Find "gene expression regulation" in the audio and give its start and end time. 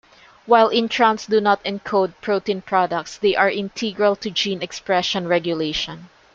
4.31-6.09